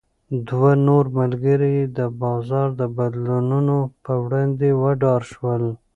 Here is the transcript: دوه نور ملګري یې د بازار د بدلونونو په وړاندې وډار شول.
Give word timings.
دوه 0.47 0.71
نور 0.87 1.05
ملګري 1.19 1.69
یې 1.77 1.85
د 1.97 1.99
بازار 2.21 2.67
د 2.81 2.81
بدلونونو 2.97 3.77
په 4.03 4.13
وړاندې 4.23 4.67
وډار 4.81 5.21
شول. 5.31 5.63